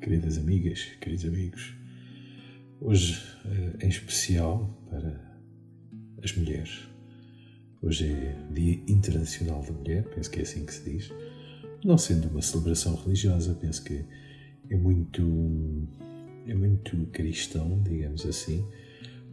[0.00, 1.74] queridas amigas, queridos amigos.
[2.80, 5.20] Hoje, eh, em especial para
[6.22, 6.86] as mulheres.
[7.82, 11.12] Hoje é Dia Internacional da Mulher, penso que é assim que se diz.
[11.84, 14.04] Não sendo uma celebração religiosa, penso que
[14.70, 15.22] é muito,
[16.46, 18.64] é muito cristão, digamos assim,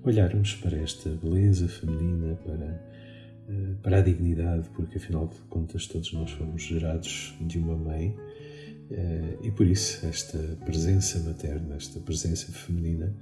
[0.04, 2.92] olharmos para esta beleza feminina, para,
[3.50, 8.18] eh, para a dignidade, porque afinal de contas todos nós fomos gerados de uma mãe
[9.42, 13.16] e por isso esta presença materna, esta presença feminina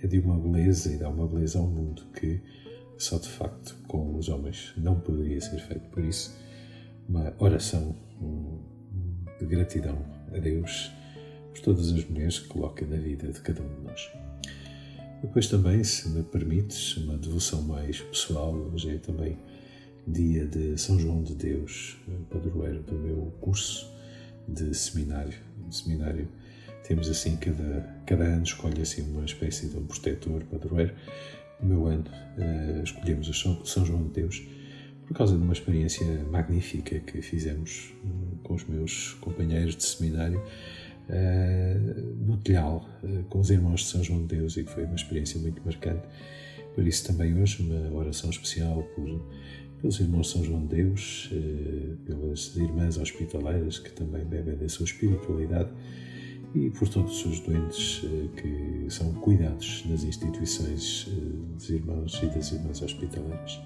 [0.00, 2.40] é de uma beleza e dá uma beleza ao mundo que
[2.96, 5.88] só de facto com os homens não poderia ser feito.
[5.90, 6.36] Por isso,
[7.08, 7.94] uma oração
[9.38, 9.98] de gratidão
[10.34, 10.90] a Deus
[11.52, 14.10] por todas as mulheres que coloca na vida de cada um de nós.
[15.22, 19.38] Depois também, se me permites, uma devoção mais pessoal, hoje é também
[20.06, 21.96] dia de São João de Deus,
[22.30, 23.93] padroeiro do meu curso
[24.48, 25.34] de seminário.
[25.68, 26.28] De seminário
[26.86, 30.94] temos assim, cada, cada ano escolhe assim uma espécie de um protetor, padroeiro.
[31.60, 32.04] No meu ano
[32.36, 34.42] uh, escolhemos o São, João de Deus
[35.06, 40.42] por causa de uma experiência magnífica que fizemos uh, com os meus companheiros de seminário
[41.08, 42.86] uh, no Telhal,
[43.30, 46.06] com os irmãos de São João de Deus e que foi uma experiência muito marcante.
[46.74, 49.08] Por isso também hoje uma oração especial por
[49.84, 54.84] pelos irmãos São João de Deus, eh, pelas irmãs hospitaleiras que também bebem da sua
[54.84, 55.68] espiritualidade
[56.54, 62.26] e por todos os doentes eh, que são cuidados nas instituições eh, dos irmãos e
[62.28, 63.60] das irmãs hospitaleiras.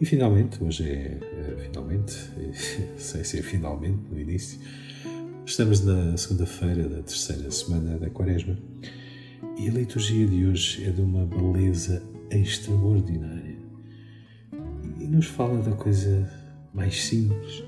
[0.00, 1.20] E finalmente, hoje é,
[1.60, 2.12] finalmente,
[2.98, 4.58] sei se é finalmente no início,
[5.46, 8.58] estamos na segunda-feira da terceira semana da Quaresma
[9.56, 12.02] e a liturgia de hoje é de uma beleza
[12.32, 13.41] extraordinária
[15.12, 16.26] nos fala da coisa
[16.72, 17.62] mais simples,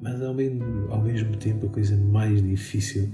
[0.00, 3.10] mas ao mesmo, ao mesmo tempo a coisa mais difícil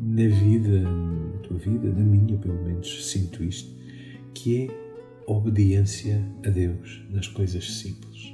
[0.00, 3.74] na vida, na tua vida, na minha pelo menos, sinto isto,
[4.32, 4.68] que é
[5.26, 8.32] obediência a Deus nas coisas simples.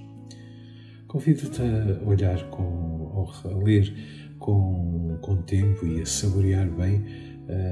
[1.09, 3.95] Convido-te a olhar com, a ler
[4.39, 7.03] com, com tempo e a saborear bem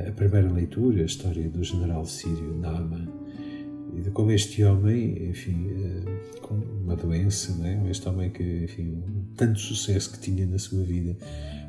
[0.09, 3.09] a primeira leitura, a história do general sírio Naaman,
[3.95, 6.08] e de como este homem, enfim, eh,
[6.89, 7.91] uma doença, não é?
[7.91, 9.03] este homem que, enfim,
[9.37, 11.15] tanto sucesso que tinha na sua vida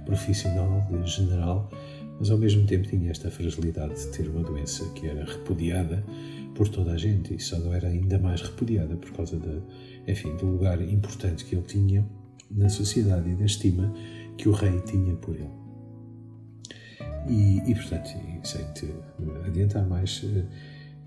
[0.05, 1.69] profissional, general,
[2.17, 6.03] mas ao mesmo tempo tinha esta fragilidade de ter uma doença que era repudiada
[6.55, 9.61] por toda a gente e só não era ainda mais repudiada por causa da,
[10.07, 12.07] enfim, do lugar importante que ele tinha
[12.49, 13.93] na sociedade e da estima
[14.37, 15.51] que o rei tinha por ele.
[17.27, 18.09] E, e portanto,
[18.43, 18.87] sem te
[19.45, 20.45] adiantar mais, eh,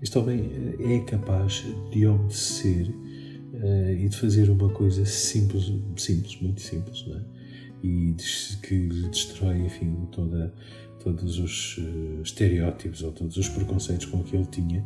[0.01, 2.93] este homem eh, é capaz de obedecer
[3.63, 7.21] uh, e de fazer uma coisa simples, simples, muito simples, não é?
[7.81, 8.15] E
[8.61, 10.53] que destrói, enfim, toda,
[10.99, 14.85] todos os uh, estereótipos ou todos os preconceitos com que ele tinha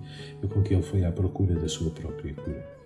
[0.49, 2.77] com que ele foi à procura da sua própria cura.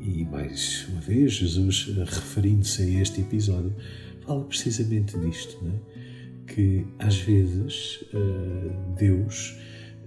[0.00, 3.74] E mais uma vez, Jesus, referindo-se a este episódio,
[4.20, 6.52] fala precisamente disto, é?
[6.52, 9.58] que às vezes uh, Deus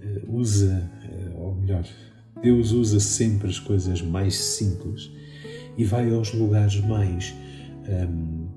[0.02, 0.90] eh, usa,
[1.36, 1.84] ou melhor,
[2.42, 5.10] Deus usa sempre as coisas mais simples
[5.76, 7.34] e vai aos lugares mais
[7.88, 8.48] um,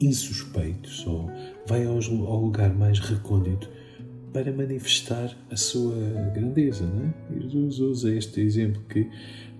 [0.00, 1.30] insuspeitos, ou
[1.66, 3.68] vai aos, ao lugar mais recôndito
[4.32, 5.94] para manifestar a sua
[6.34, 6.84] grandeza.
[6.84, 7.40] É?
[7.40, 9.08] Jesus usa este exemplo que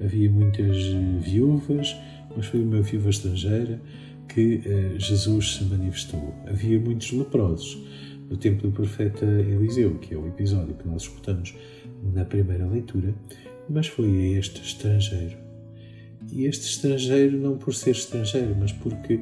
[0.01, 0.77] havia muitas
[1.21, 1.95] viúvas,
[2.37, 3.81] mas foi uma viúva estrangeira
[4.29, 6.35] que uh, Jesus se manifestou.
[6.47, 7.79] Havia muitos leprosos
[8.29, 11.55] do tempo do profeta Eliseu, que é o episódio que nós escutamos
[12.15, 13.15] na primeira leitura,
[13.69, 15.37] mas foi a este estrangeiro.
[16.33, 19.21] E este estrangeiro não por ser estrangeiro, mas porque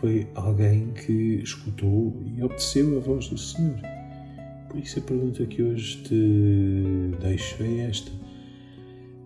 [0.00, 3.80] foi alguém que escutou e obedeceu a voz do Senhor.
[4.68, 8.10] Por isso a pergunta que hoje te deixo é esta: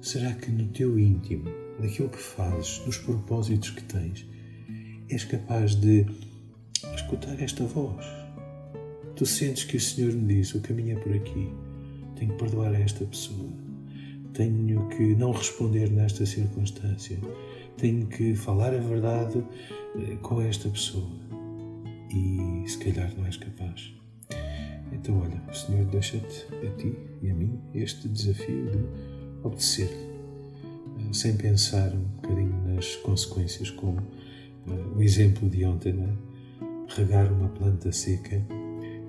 [0.01, 1.51] será que no teu íntimo,
[1.81, 4.27] naquilo que fazes, nos propósitos que tens,
[5.09, 6.07] és capaz de
[6.95, 8.16] escutar esta voz?
[9.17, 11.51] Tu sentes que o Senhor me diz: o caminho é por aqui,
[12.17, 13.49] tenho que perdoar a esta pessoa,
[14.35, 17.19] tenho que não responder nesta circunstância,
[17.79, 19.43] tenho que falar a verdade
[19.97, 21.11] eh, com esta pessoa
[22.11, 23.95] e se calhar não és capaz.
[24.93, 28.79] Então, olha, o Senhor deixa-te a ti e a mim este desafio de
[29.43, 33.99] obedecer, eh, sem pensar um bocadinho nas consequências, como
[34.67, 36.15] uh, o exemplo de ontem, né?
[36.89, 38.45] regar uma planta seca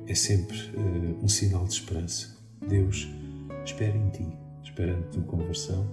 [0.08, 2.36] é sempre uh, um sinal de esperança.
[2.68, 3.08] Deus
[3.66, 4.26] espera em ti,
[4.64, 5.86] espera a tua conversão,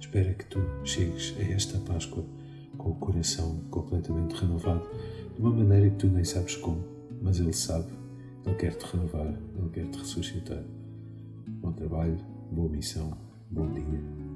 [0.00, 2.24] espera que tu chegues a esta Páscoa
[2.76, 4.88] com o coração completamente renovado,
[5.34, 6.84] de uma maneira que tu nem sabes como,
[7.20, 7.92] mas Ele sabe,
[8.46, 10.62] Ele quer te renovar, Ele quer te ressuscitar.
[11.60, 12.18] Bom trabalho,
[12.52, 13.18] boa missão,
[13.50, 14.27] bom dia.